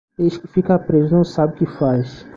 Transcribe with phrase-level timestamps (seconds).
[0.17, 2.25] Peixe que fica preso, não sabe o que faz.